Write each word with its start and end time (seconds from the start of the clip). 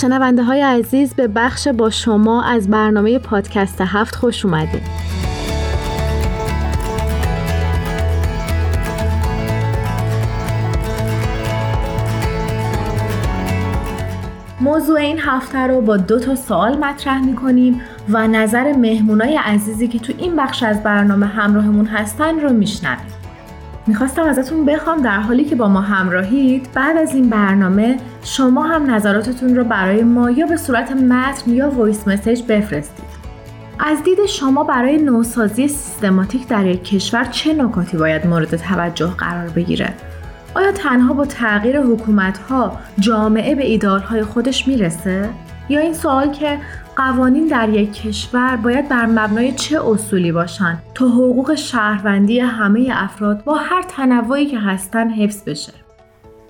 شنونده 0.00 0.42
های 0.42 0.62
عزیز 0.62 1.14
به 1.14 1.28
بخش 1.28 1.68
با 1.68 1.90
شما 1.90 2.42
از 2.42 2.70
برنامه 2.70 3.18
پادکست 3.18 3.80
هفت 3.80 4.14
خوش 4.14 4.44
اومدید. 4.44 4.82
موضوع 14.60 15.00
این 15.00 15.18
هفته 15.18 15.58
رو 15.58 15.80
با 15.80 15.96
دو 15.96 16.20
تا 16.20 16.34
سوال 16.34 16.78
مطرح 16.78 17.24
می‌کنیم 17.24 17.80
و 18.08 18.28
نظر 18.28 18.72
مهمونای 18.72 19.36
عزیزی 19.36 19.88
که 19.88 19.98
تو 19.98 20.12
این 20.18 20.36
بخش 20.36 20.62
از 20.62 20.82
برنامه 20.82 21.26
همراهمون 21.26 21.86
هستن 21.86 22.40
رو 22.40 22.52
میشنویم. 22.52 23.06
می‌خواستم 23.86 24.22
ازتون 24.22 24.64
بخوام 24.64 25.02
در 25.02 25.20
حالی 25.20 25.44
که 25.44 25.56
با 25.56 25.68
ما 25.68 25.80
همراهید 25.80 26.68
بعد 26.74 26.96
از 26.96 27.14
این 27.14 27.30
برنامه 27.30 27.96
شما 28.22 28.62
هم 28.62 28.90
نظراتتون 28.90 29.56
رو 29.56 29.64
برای 29.64 30.02
ما 30.02 30.30
یا 30.30 30.46
به 30.46 30.56
صورت 30.56 30.92
متن 30.92 31.50
یا 31.50 31.70
وایس 31.70 32.08
مسیج 32.08 32.42
بفرستید. 32.42 33.06
از 33.78 34.02
دید 34.02 34.26
شما 34.26 34.64
برای 34.64 34.98
نوسازی 34.98 35.68
سیستماتیک 35.68 36.48
در 36.48 36.66
یک 36.66 36.84
کشور 36.84 37.24
چه 37.24 37.52
نکاتی 37.52 37.96
باید 37.96 38.26
مورد 38.26 38.56
توجه 38.56 39.10
قرار 39.18 39.48
بگیره؟ 39.48 39.94
آیا 40.54 40.72
تنها 40.72 41.14
با 41.14 41.24
تغییر 41.24 41.80
حکومت 41.80 42.38
ها 42.38 42.78
جامعه 42.98 43.54
به 43.54 43.64
ایدارهای 43.64 44.22
خودش 44.22 44.68
می‌رسه؟ 44.68 45.28
یا 45.68 45.80
این 45.80 45.94
سوال 45.94 46.32
که 46.32 46.58
قوانین 46.96 47.46
در 47.46 47.68
یک 47.68 47.92
کشور 47.92 48.56
باید 48.56 48.88
بر 48.88 49.06
مبنای 49.06 49.52
چه 49.52 49.88
اصولی 49.88 50.32
باشند 50.32 50.82
تا 50.94 51.08
حقوق 51.08 51.54
شهروندی 51.54 52.38
همه 52.38 52.88
افراد 52.92 53.44
با 53.44 53.54
هر 53.54 53.82
تنوعی 53.82 54.46
که 54.46 54.58
هستن 54.58 55.10
حفظ 55.10 55.44
بشه؟ 55.44 55.72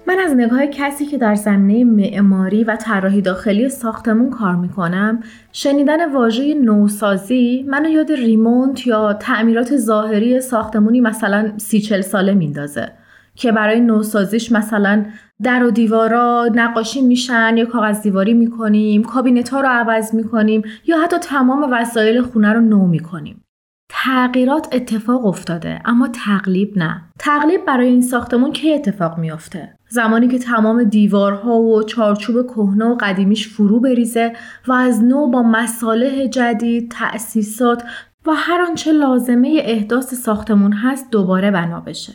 من 0.06 0.18
از 0.18 0.32
نگاه 0.36 0.66
کسی 0.66 1.06
که 1.06 1.18
در 1.18 1.34
زمینه 1.34 1.84
معماری 1.84 2.64
و 2.64 2.76
طراحی 2.76 3.22
داخلی 3.22 3.68
ساختمون 3.68 4.30
کار 4.30 4.56
می‌کنم 4.56 5.20
شنیدن 5.52 6.12
واژه 6.12 6.54
نوسازی 6.54 7.64
منو 7.68 7.88
یاد 7.88 8.12
ریمونت 8.12 8.86
یا 8.86 9.12
تعمیرات 9.12 9.76
ظاهری 9.76 10.40
ساختمونی 10.40 11.00
مثلا 11.00 11.52
سی 11.56 11.80
چل 11.80 12.00
ساله 12.00 12.34
میندازه. 12.34 12.92
که 13.36 13.52
برای 13.52 13.80
نوسازیش 13.80 14.52
مثلا 14.52 15.06
در 15.42 15.64
و 15.64 15.70
دیوارا 15.70 16.48
نقاشی 16.54 17.02
میشن 17.02 17.56
یا 17.56 17.64
کاغذ 17.64 18.02
دیواری 18.02 18.34
می‌کنیم 18.34 19.02
کابینت 19.02 19.48
ها 19.48 19.60
رو 19.60 19.68
عوض 19.68 20.14
می‌کنیم 20.14 20.62
یا 20.86 21.00
حتی 21.00 21.18
تمام 21.18 21.68
وسایل 21.72 22.22
خونه 22.22 22.52
رو 22.52 22.60
نو 22.60 22.86
می‌کنیم. 22.86 23.42
تغییرات 23.88 24.68
اتفاق 24.72 25.26
افتاده 25.26 25.80
اما 25.84 26.08
تقلیب 26.08 26.78
نه. 26.78 27.02
تقلیب 27.18 27.64
برای 27.64 27.88
این 27.88 28.02
ساختمون 28.02 28.52
کی 28.52 28.74
اتفاق 28.74 29.18
میافته؟ 29.18 29.76
زمانی 29.88 30.28
که 30.28 30.38
تمام 30.38 30.84
دیوارها 30.84 31.58
و 31.58 31.82
چارچوب 31.82 32.46
کهنه 32.46 32.84
و 32.84 32.96
قدیمیش 33.00 33.48
فرو 33.48 33.80
بریزه 33.80 34.32
و 34.66 34.72
از 34.72 35.04
نو 35.04 35.30
با 35.30 35.42
مصالح 35.42 36.26
جدید 36.26 36.90
تأسیسات 36.90 37.82
و 38.26 38.30
هر 38.36 38.60
آنچه 38.68 38.92
لازمه 38.92 39.60
احداث 39.60 40.14
ساختمون 40.14 40.72
هست 40.72 41.10
دوباره 41.10 41.50
بنا 41.50 41.80
بشه. 41.80 42.12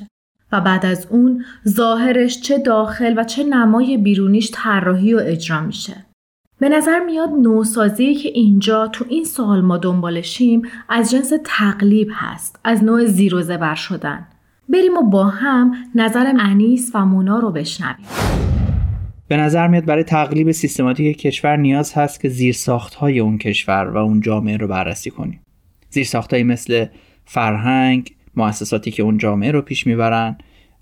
و 0.51 0.61
بعد 0.61 0.85
از 0.85 1.07
اون 1.09 1.45
ظاهرش 1.67 2.41
چه 2.41 2.57
داخل 2.57 3.13
و 3.17 3.23
چه 3.23 3.43
نمای 3.43 3.97
بیرونیش 3.97 4.51
طراحی 4.53 5.13
و 5.13 5.19
اجرا 5.23 5.61
میشه. 5.61 6.05
به 6.59 6.69
نظر 6.69 6.99
میاد 6.99 7.29
نوسازی 7.29 8.15
که 8.15 8.29
اینجا 8.29 8.87
تو 8.87 9.05
این 9.09 9.23
سوال 9.23 9.61
ما 9.61 9.77
دنبالشیم 9.77 10.61
از 10.89 11.11
جنس 11.11 11.33
تقلیب 11.45 12.07
هست 12.11 12.59
از 12.63 12.83
نوع 12.83 13.05
زیر 13.05 13.35
و 13.35 13.41
زبر 13.41 13.75
شدن. 13.75 14.27
بریم 14.69 14.97
و 14.97 15.01
با 15.09 15.23
هم 15.23 15.75
نظر 15.95 16.33
انیس 16.39 16.91
و 16.93 17.05
مونا 17.05 17.39
رو 17.39 17.51
بشنویم. 17.51 18.05
به 19.27 19.37
نظر 19.37 19.67
میاد 19.67 19.85
برای 19.85 20.03
تقلیب 20.03 20.51
سیستماتیک 20.51 21.17
کشور 21.17 21.55
نیاز 21.55 21.93
هست 21.93 22.21
که 22.21 22.29
زیرساخت 22.29 22.93
های 22.93 23.19
اون 23.19 23.37
کشور 23.37 23.87
و 23.87 23.97
اون 23.97 24.21
جامعه 24.21 24.57
رو 24.57 24.67
بررسی 24.67 25.09
کنیم. 25.09 25.41
زیرساخت 25.89 26.33
مثل 26.33 26.85
فرهنگ، 27.25 28.15
مؤسساتی 28.35 28.91
که 28.91 29.03
اون 29.03 29.17
جامعه 29.17 29.51
رو 29.51 29.61
پیش 29.61 29.87
می‌برن 29.87 30.37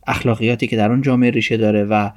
اخلاقیاتی 0.08 0.68
که 0.68 0.78
در 0.78 0.92
اون 0.92 1.02
جامعه 1.02 1.30
ریشه 1.30 1.58
داره 1.58 1.84
و 1.84 2.10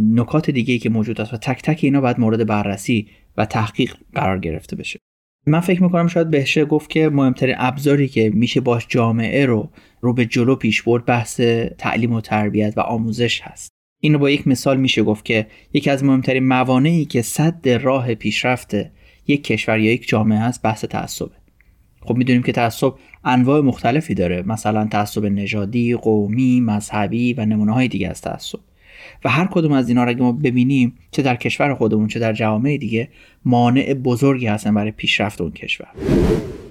نکات 0.00 0.50
دیگه 0.50 0.78
که 0.78 0.90
موجود 0.90 1.20
است 1.20 1.34
و 1.34 1.36
تک 1.36 1.62
تک 1.62 1.80
اینا 1.82 2.00
باید 2.00 2.20
مورد 2.20 2.46
بررسی 2.46 3.08
و 3.36 3.44
تحقیق 3.44 3.94
قرار 4.14 4.38
گرفته 4.38 4.76
بشه. 4.76 4.98
من 5.46 5.60
فکر 5.60 5.82
می‌کنم 5.82 6.06
شاید 6.06 6.30
بهشه 6.30 6.64
گفت 6.64 6.90
که 6.90 7.08
مهمترین 7.08 7.54
ابزاری 7.58 8.08
که 8.08 8.30
میشه 8.34 8.60
باش 8.60 8.86
جامعه 8.88 9.46
رو 9.46 9.70
رو 10.00 10.12
به 10.12 10.26
جلو 10.26 10.56
پیش 10.56 10.82
برد 10.82 11.04
بحث 11.04 11.40
تعلیم 11.78 12.12
و 12.12 12.20
تربیت 12.20 12.74
و 12.76 12.80
آموزش 12.80 13.40
هست. 13.40 13.70
اینو 14.00 14.18
با 14.18 14.30
یک 14.30 14.48
مثال 14.48 14.76
میشه 14.80 15.02
گفت 15.02 15.24
که 15.24 15.46
یکی 15.72 15.90
از 15.90 16.04
مهمترین 16.04 16.48
موانعی 16.48 17.04
که 17.04 17.22
صد 17.22 17.68
راه 17.68 18.14
پیشرفت 18.14 18.74
یک 19.26 19.44
کشور 19.44 19.78
یا 19.78 19.92
یک 19.92 20.08
جامعه 20.08 20.38
هست 20.38 20.62
بحث 20.62 20.84
تعصبه. 20.84 21.45
خب 22.06 22.16
می‌دونیم 22.16 22.42
که 22.42 22.52
تعصب 22.52 22.92
انواع 23.24 23.60
مختلفی 23.60 24.14
داره. 24.14 24.42
مثلا 24.46 24.88
تعصب 24.90 25.24
نژادی، 25.24 25.94
قومی، 25.94 26.60
مذهبی 26.60 27.32
و 27.32 27.46
نمونه 27.46 27.72
های 27.72 27.88
دیگه 27.88 28.08
از 28.08 28.20
تعصب. 28.20 28.58
و 29.24 29.28
هر 29.28 29.48
کدوم 29.50 29.72
از 29.72 29.88
اینا 29.88 30.04
رو 30.04 30.10
اگه 30.10 30.22
ما 30.22 30.32
ببینیم 30.32 30.94
چه 31.10 31.22
در 31.22 31.36
کشور 31.36 31.74
خودمون 31.74 32.08
چه 32.08 32.18
در 32.18 32.32
جوامع 32.32 32.76
دیگه 32.76 33.08
مانع 33.44 33.94
بزرگی 33.94 34.46
هستن 34.46 34.74
برای 34.74 34.90
پیشرفت 34.90 35.40
اون 35.40 35.50
کشور. 35.50 35.88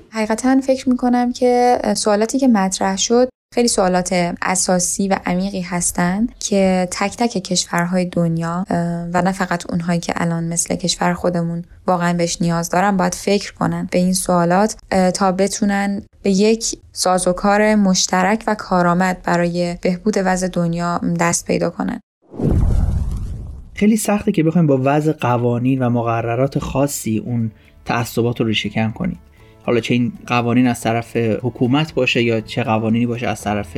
حقیقتا 0.10 0.62
فکر 0.62 0.90
می‌کنم 0.90 1.34
که 1.34 1.78
سوالاتی 1.96 2.40
که 2.40 2.48
مطرح 2.48 2.98
شد 2.98 3.30
خیلی 3.56 3.68
سوالات 3.68 4.36
اساسی 4.42 5.08
و 5.08 5.20
عمیقی 5.26 5.62
هستند 5.62 6.32
که 6.40 6.88
تک 6.92 7.18
تک 7.18 7.44
کشورهای 7.44 8.06
دنیا 8.06 8.66
و 9.14 9.22
نه 9.22 9.32
فقط 9.32 9.72
اونهایی 9.72 10.00
که 10.00 10.14
الان 10.16 10.44
مثل 10.44 10.76
کشور 10.76 11.14
خودمون 11.14 11.64
واقعا 11.88 12.14
بهش 12.14 12.42
نیاز 12.42 12.70
دارن 12.70 12.98
باید 12.98 13.16
فکر 13.16 13.54
کنن 13.54 13.88
به 13.92 13.98
این 13.98 14.14
سوالات 14.14 14.78
تا 15.14 15.32
بتونن 15.32 16.02
به 16.24 16.32
یک 16.32 16.78
سازوکار 16.92 17.76
مشترک 17.76 18.44
و 18.48 18.56
کارآمد 18.56 19.22
برای 19.24 19.78
بهبود 19.82 20.16
وضع 20.18 20.48
دنیا 20.48 21.02
دست 21.20 21.46
پیدا 21.48 21.70
کنن. 21.70 22.00
خیلی 23.74 23.98
سخته 23.98 24.32
که 24.32 24.44
بخوایم 24.44 24.68
با 24.68 24.80
وضع 24.84 25.12
قوانین 25.12 25.82
و 25.82 25.90
مقررات 25.90 26.60
خاصی 26.60 27.18
اون 27.18 27.52
تعصبات 27.86 28.40
رو 28.40 28.48
ریشه 28.48 28.92
کنیم. 28.96 29.20
حالا 29.66 29.80
چه 29.80 29.94
این 29.94 30.14
قوانین 30.28 30.68
از 30.68 30.82
طرف 30.82 31.18
حکومت 31.18 31.94
باشه 31.94 32.24
یا 32.24 32.42
چه 32.42 32.64
قوانینی 32.64 33.06
باشه 33.06 33.28
از 33.28 33.42
طرف 33.42 33.78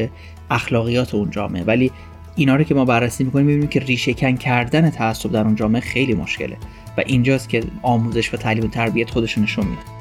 اخلاقیات 0.51 1.15
اون 1.15 1.29
جامعه. 1.29 1.63
ولی 1.63 1.91
اینا 2.35 2.55
رو 2.55 2.63
که 2.63 2.75
ما 2.75 2.85
بررسی 2.85 3.23
می‌کنیم 3.23 3.45
می‌بینیم 3.45 3.69
که 3.69 3.79
ریشه 3.79 4.13
کن 4.13 4.35
کردن 4.35 4.89
تعصب 4.89 5.31
در 5.31 5.43
اون 5.43 5.55
جامعه 5.55 5.81
خیلی 5.81 6.13
مشکله. 6.13 6.57
و 6.97 7.03
اینجاست 7.05 7.49
که 7.49 7.63
آموزش 7.81 8.33
و 8.33 8.37
تعلیم 8.37 8.63
و 8.63 8.67
تربیت 8.67 9.09
خودش 9.09 9.37
نشون 9.37 9.65
میده. 9.65 9.96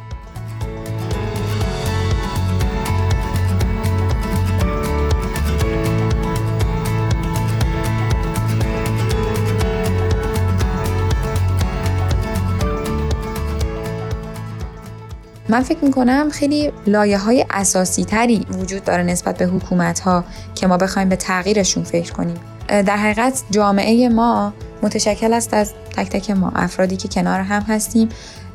من 15.49 15.63
فکر 15.63 15.85
می‌کنم 15.85 16.29
خیلی 16.31 16.73
لایه 16.87 17.19
های 17.19 17.47
اساسی 17.51 18.05
تری 18.05 18.47
وجود 18.51 18.85
داره 18.85 19.03
نسبت 19.03 19.39
به 19.39 19.45
حکومت 19.45 20.01
ها 20.01 20.25
که 20.55 20.67
ما 20.67 20.77
بخوایم 20.77 21.09
به 21.09 21.17
تغییرشون 21.17 21.85
فکر 21.85 22.13
کنیم. 22.13 22.37
در 22.69 22.97
حقیقت 22.97 23.43
جامعه 23.51 24.09
ما 24.09 24.53
متشکل 24.83 25.33
است 25.33 25.55
از 25.55 25.73
تک 25.97 26.09
تک 26.09 26.31
ما 26.31 26.53
افرادی 26.57 26.97
که 26.97 27.09
کنار 27.09 27.41
هم 27.41 27.63
هستیم 27.63 28.09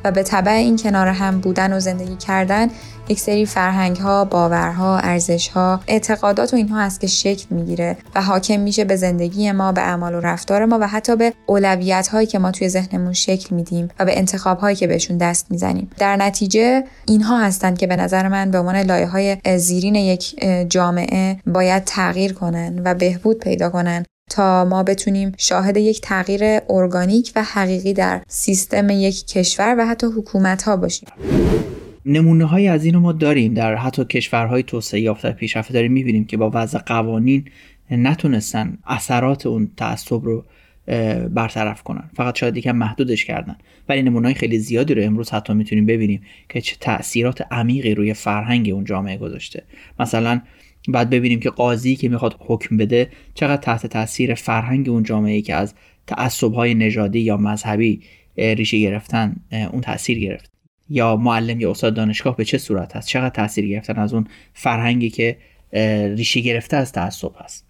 و 0.04 0.10
به 0.10 0.22
طبع 0.22 0.52
این 0.52 0.76
کنار 0.76 1.08
هم 1.08 1.40
بودن 1.40 1.72
و 1.72 1.80
زندگی 1.80 2.16
کردن 2.16 2.68
یک 3.08 3.20
سری 3.20 3.46
فرهنگ 3.46 3.96
ها، 3.96 4.24
باورها، 4.24 4.98
ارزش 4.98 5.48
ها، 5.48 5.80
اعتقادات 5.88 6.52
و 6.52 6.56
اینها 6.56 6.80
هست 6.80 7.00
که 7.00 7.06
شکل 7.06 7.46
می‌گیره 7.50 7.96
و 8.14 8.22
حاکم 8.22 8.60
میشه 8.60 8.84
به 8.84 8.96
زندگی 8.96 9.52
ما، 9.52 9.72
به 9.72 9.80
اعمال 9.80 10.14
و 10.14 10.20
رفتار 10.20 10.64
ما 10.64 10.78
و 10.80 10.86
حتی 10.86 11.16
به 11.16 11.32
اولویت 11.46 12.08
هایی 12.08 12.26
که 12.26 12.38
ما 12.38 12.50
توی 12.50 12.68
ذهنمون 12.68 13.12
شکل 13.12 13.54
میدیم 13.54 13.88
و 13.98 14.04
به 14.04 14.18
انتخاب 14.18 14.58
هایی 14.58 14.76
که 14.76 14.86
بهشون 14.86 15.18
دست 15.18 15.46
می‌زنیم. 15.50 15.90
در 15.98 16.16
نتیجه 16.16 16.84
اینها 17.06 17.38
هستند 17.38 17.78
که 17.78 17.86
به 17.86 17.96
نظر 17.96 18.28
من 18.28 18.50
به 18.50 18.58
عنوان 18.58 18.76
لایه 18.76 19.06
های 19.06 19.36
زیرین 19.58 19.94
یک 19.94 20.44
جامعه 20.68 21.36
باید 21.46 21.84
تغییر 21.84 22.32
کنن 22.32 22.82
و 22.84 22.94
بهبود 22.94 23.38
پیدا 23.38 23.70
کنن 23.70 24.01
تا 24.32 24.64
ما 24.64 24.82
بتونیم 24.82 25.32
شاهد 25.38 25.76
یک 25.76 26.00
تغییر 26.00 26.60
ارگانیک 26.70 27.32
و 27.36 27.42
حقیقی 27.42 27.92
در 27.92 28.22
سیستم 28.28 28.90
یک 28.90 29.26
کشور 29.26 29.76
و 29.78 29.86
حتی 29.86 30.06
حکومت 30.06 30.62
ها 30.62 30.76
باشیم. 30.76 31.08
نمونه 32.06 32.44
های 32.44 32.68
از 32.68 32.84
اینو 32.84 33.00
ما 33.00 33.12
داریم. 33.12 33.54
در 33.54 33.74
حتی 33.74 34.04
کشورهای 34.04 34.62
توسعه 34.62 35.00
یافته 35.00 35.30
پیشرفته 35.30 35.74
داریم. 35.74 35.92
می‌بینیم 35.92 36.24
که 36.24 36.36
با 36.36 36.50
وضع 36.54 36.78
قوانین 36.78 37.44
نتونستن 37.90 38.78
اثرات 38.86 39.46
اون 39.46 39.70
تعصب 39.76 40.24
رو 40.24 40.44
برطرف 41.28 41.82
کنن. 41.82 42.10
فقط 42.16 42.38
شاید 42.38 42.56
یکم 42.56 42.76
محدودش 42.76 43.24
کردن. 43.24 43.56
ولی 43.88 44.02
نمونه 44.02 44.26
های 44.26 44.34
خیلی 44.34 44.58
زیادی 44.58 44.94
رو 44.94 45.02
امروز 45.02 45.30
حتی 45.30 45.52
می‌تونیم 45.54 45.86
ببینیم 45.86 46.22
که 46.48 46.60
چه 46.60 46.76
تاثیرات 46.80 47.42
عمیقی 47.50 47.94
روی 47.94 48.14
فرهنگ 48.14 48.70
اون 48.70 48.84
جامعه 48.84 49.16
گذاشته. 49.16 49.62
مثلا 50.00 50.40
بعد 50.88 51.10
ببینیم 51.10 51.40
که 51.40 51.50
قاضی 51.50 51.96
که 51.96 52.08
می‌خواد 52.08 52.36
حکم 52.38 52.76
بده 52.76 53.10
چقدر 53.34 53.62
تحت 53.62 53.86
تاثیر 53.86 54.34
فرهنگ 54.34 54.88
اون 54.88 55.02
جامعه 55.02 55.42
که 55.42 55.54
از 55.54 55.74
تعصب 56.06 56.52
های 56.52 56.74
نژادی 56.74 57.20
یا 57.20 57.36
مذهبی 57.36 58.00
ریشه 58.36 58.80
گرفتن 58.80 59.36
اون 59.72 59.80
تاثیر 59.80 60.18
گرفت. 60.18 60.52
یا 60.88 61.16
معلم 61.16 61.60
یا 61.60 61.70
استاد 61.70 61.94
دانشگاه 61.94 62.36
به 62.36 62.44
چه 62.44 62.58
صورت 62.58 62.96
هست؟ 62.96 63.08
چقدر 63.08 63.28
تاثیر 63.28 63.66
گرفتن 63.66 63.96
از 63.96 64.14
اون 64.14 64.26
فرهنگی 64.52 65.10
که 65.10 65.36
ریشه 66.16 66.40
گرفته 66.40 66.76
از 66.76 66.92
تعصب 66.92 67.32
هست؟ 67.38 67.66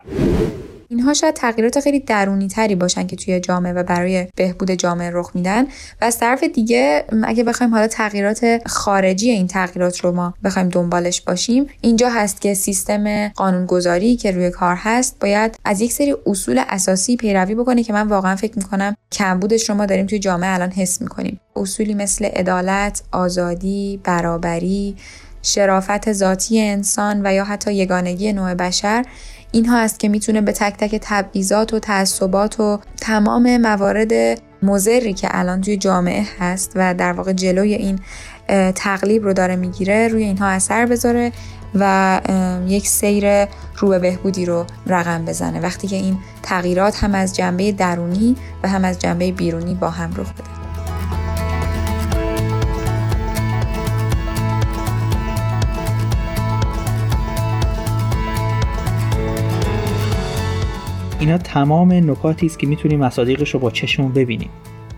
اینها 0.92 1.14
شاید 1.14 1.34
تغییرات 1.34 1.80
خیلی 1.80 2.00
درونی 2.00 2.48
تری 2.48 2.74
باشن 2.74 3.06
که 3.06 3.16
توی 3.16 3.40
جامعه 3.40 3.72
و 3.72 3.82
برای 3.82 4.26
بهبود 4.36 4.70
جامعه 4.70 5.10
رخ 5.12 5.30
میدن. 5.34 5.62
و 5.62 6.04
از 6.04 6.18
طرف 6.18 6.44
دیگه 6.44 7.04
اگه 7.24 7.44
بخوایم 7.44 7.72
حالا 7.74 7.86
تغییرات 7.86 8.62
خارجی 8.66 9.30
این 9.30 9.46
تغییرات 9.46 10.00
رو 10.00 10.12
ما 10.12 10.34
بخوایم 10.44 10.68
دنبالش 10.68 11.20
باشیم 11.20 11.66
اینجا 11.80 12.10
هست 12.10 12.40
که 12.40 12.54
سیستم 12.54 13.28
قانونگذاری 13.28 14.16
که 14.16 14.30
روی 14.30 14.50
کار 14.50 14.76
هست 14.78 15.16
باید 15.20 15.56
از 15.64 15.80
یک 15.80 15.92
سری 15.92 16.16
اصول 16.26 16.62
اساسی 16.68 17.16
پیروی 17.16 17.54
بکنه 17.54 17.82
که 17.82 17.92
من 17.92 18.08
واقعا 18.08 18.36
فکر 18.36 18.58
می‌کنم 18.58 18.96
کمبودش 19.12 19.70
رو 19.70 19.76
ما 19.76 19.86
داریم 19.86 20.06
توی 20.06 20.18
جامعه 20.18 20.54
الان 20.54 20.70
حس 20.70 21.02
می‌کنیم. 21.02 21.40
اصولی 21.56 21.94
مثل 21.94 22.24
عدالت، 22.24 23.02
آزادی، 23.12 24.00
برابری، 24.04 24.96
شرافت 25.42 26.12
ذاتی 26.12 26.60
انسان 26.60 27.26
و 27.26 27.34
یا 27.34 27.44
حتی 27.44 27.74
یگانگی 27.74 28.32
نوع 28.32 28.54
بشر 28.54 29.04
اینها 29.52 29.78
است 29.78 30.00
که 30.00 30.08
می‌تونه 30.08 30.40
به 30.40 30.52
تک 30.52 30.76
تک 30.78 31.00
تبعیضات 31.02 31.74
و 31.74 31.78
تعصبات 31.78 32.60
و 32.60 32.80
تمام 33.00 33.56
موارد 33.56 34.12
مزری 34.62 35.12
که 35.12 35.28
الان 35.30 35.60
توی 35.60 35.76
جامعه 35.76 36.26
هست 36.40 36.72
و 36.74 36.94
در 36.94 37.12
واقع 37.12 37.32
جلوی 37.32 37.74
این 37.74 37.98
تقلیب 38.72 39.24
رو 39.24 39.32
داره 39.32 39.56
می‌گیره 39.56 40.08
روی 40.08 40.24
اینها 40.24 40.46
اثر 40.46 40.86
بذاره 40.86 41.32
و 41.74 42.20
یک 42.66 42.88
سیر 42.88 43.46
رو 43.78 43.88
به 43.88 43.98
بهبودی 43.98 44.46
رو 44.46 44.66
رقم 44.86 45.24
بزنه. 45.24 45.60
وقتی 45.60 45.88
که 45.88 45.96
این 45.96 46.18
تغییرات 46.42 47.04
هم 47.04 47.14
از 47.14 47.36
جنبه 47.36 47.72
درونی 47.72 48.36
و 48.62 48.68
هم 48.68 48.84
از 48.84 48.98
جنبه 48.98 49.32
بیرونی 49.32 49.74
با 49.74 49.90
هم 49.90 50.10
رخ 50.16 50.32
بده. 50.32 50.61
اینا 61.22 61.38
تمام 61.38 61.92
نکاتی 61.92 62.46
است 62.46 62.58
که 62.58 62.66
می‌تونیم 62.66 62.98
مصادیقش 62.98 63.50
رو 63.50 63.60
با 63.60 63.70
چشمون 63.70 64.12
ببینیم. 64.12 64.50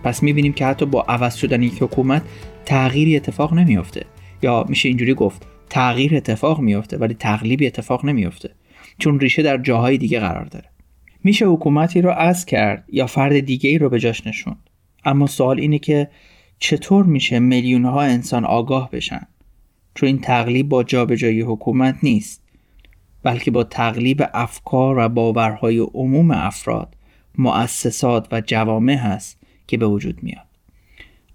پس 0.05 0.23
می‌بینیم 0.23 0.53
که 0.53 0.67
حتی 0.67 0.87
با 0.87 1.03
عوض 1.03 1.35
شدن 1.35 1.63
یک 1.63 1.83
حکومت 1.83 2.23
تغییری 2.65 3.17
اتفاق 3.17 3.55
نمیافته. 3.55 4.07
یا 4.43 4.65
میشه 4.69 4.89
اینجوری 4.89 5.15
گفت 5.15 5.47
تغییر 5.71 6.17
اتفاق 6.17 6.61
میافته 6.61 6.97
ولی 6.97 7.15
تقلیبی 7.15 7.67
اتفاق 7.67 8.05
نمیافته. 8.05 8.51
چون 8.99 9.21
ریشه 9.21 9.43
در 9.43 9.59
جاهای 9.59 9.99
دیگه 9.99 10.21
قرار 10.21 10.45
داره. 10.45 10.71
میشه 11.25 11.47
حکومتی 11.47 12.01
رو 12.01 12.11
از 12.11 12.47
کرد 12.47 12.85
یا 12.93 13.07
فرد 13.07 13.41
دیگه 13.41 13.71
ای 13.71 13.79
رو 13.79 13.89
به 13.89 13.99
جاش 13.99 14.27
نشوند. 14.27 14.71
اما 15.05 15.27
سوال 15.27 15.61
اینه 15.61 15.79
که 15.79 16.11
چطور 16.59 17.05
میشه 17.05 17.39
میلیون 17.39 17.85
ها 17.85 18.03
انسان 18.03 18.45
آگاه 18.45 18.91
بشن؟ 18.91 19.27
چون 19.95 20.07
این 20.07 20.21
تقلیب 20.21 20.69
با 20.69 20.83
جابجایی 20.83 21.41
حکومت 21.41 21.97
نیست. 22.03 22.44
بلکه 23.25 23.51
با 23.51 23.65
تقلیب 23.65 24.23
افکار 24.35 24.99
و 24.99 25.09
باورهای 25.09 25.79
عموم 25.79 26.31
افراد 26.31 26.95
مؤسسات 27.39 28.29
و 28.33 28.41
جوامع 28.41 28.95
هست 28.95 29.39
که 29.67 29.77
به 29.77 29.87
وجود 29.87 30.23
میاد. 30.23 30.47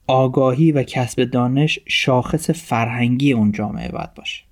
آگاهی 0.07 0.71
و 0.71 0.83
کسب 0.83 1.23
دانش 1.23 1.79
شاخص 1.87 2.49
فرهنگی 2.49 3.33
اون 3.33 3.51
جامعه 3.51 3.91
باید 3.91 4.13
باشه. 4.13 4.43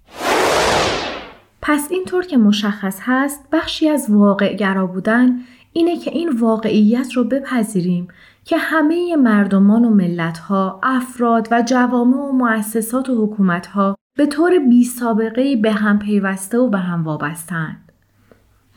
پس 1.62 1.88
اینطور 1.92 2.26
که 2.26 2.38
مشخص 2.38 3.00
هست 3.02 3.42
بخشی 3.52 3.90
از 3.90 4.08
واقع 4.10 4.54
گرا 4.54 4.88
بودن 4.88 5.40
اینه 5.74 5.98
که 5.98 6.12
این 6.12 6.30
واقعیت 6.30 7.14
رو 7.14 7.24
بپذیریم 7.24 8.08
که 8.46 8.58
همه 8.58 9.16
مردمان 9.16 9.86
و 9.86 9.90
ملتها، 9.90 10.80
افراد 10.84 11.48
و 11.52 11.64
جوامع 11.68 12.18
و 12.18 12.32
مؤسسات 12.32 13.10
و 13.10 13.26
حکومتها 13.26 13.98
به 14.18 14.26
طور 14.26 14.60
بی 14.60 14.84
سابقه 14.84 15.56
به 15.56 15.72
هم 15.72 16.00
پیوسته 16.00 16.58
و 16.58 16.70
به 16.70 16.78
هم 16.78 17.04
وابستند. 17.04 17.92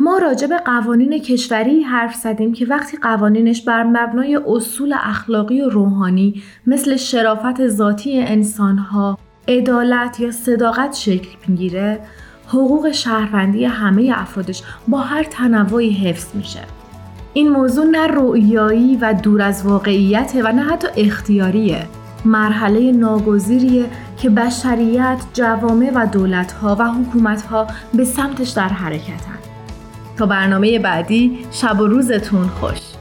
ما 0.00 0.18
راجع 0.18 0.46
به 0.46 0.58
قوانین 0.58 1.18
کشوری 1.18 1.82
حرف 1.82 2.14
زدیم 2.14 2.52
که 2.52 2.66
وقتی 2.66 2.96
قوانینش 2.96 3.62
بر 3.62 3.82
مبنای 3.82 4.40
اصول 4.46 4.94
اخلاقی 5.00 5.60
و 5.60 5.68
روحانی 5.68 6.42
مثل 6.66 6.96
شرافت 6.96 7.68
ذاتی 7.68 8.20
انسانها، 8.20 9.18
عدالت 9.48 10.20
یا 10.20 10.30
صداقت 10.30 10.94
شکل 10.94 11.28
می‌گیره، 11.48 12.00
حقوق 12.48 12.90
شهروندی 12.90 13.64
همه 13.64 14.12
افرادش 14.14 14.62
با 14.88 14.98
هر 14.98 15.24
تنوعی 15.24 15.90
حفظ 15.90 16.34
میشه. 16.34 16.60
این 17.34 17.48
موضوع 17.48 17.84
نه 17.84 18.06
رویایی 18.06 18.96
و 18.96 19.14
دور 19.22 19.42
از 19.42 19.66
واقعیته 19.66 20.42
و 20.42 20.52
نه 20.52 20.62
حتی 20.62 20.88
اختیاریه. 20.96 21.86
مرحله 22.24 22.92
ناگزیریه 22.92 23.84
که 24.16 24.30
بشریت، 24.30 25.18
جوامع 25.32 25.90
و 25.94 26.06
دولتها 26.06 26.76
و 26.78 26.84
حکومتها 26.84 27.66
به 27.94 28.04
سمتش 28.04 28.48
در 28.50 28.68
حرکتن. 28.68 29.38
تا 30.16 30.26
برنامه 30.26 30.78
بعدی 30.78 31.38
شب 31.52 31.80
و 31.80 31.86
روزتون 31.86 32.46
خوش. 32.46 32.99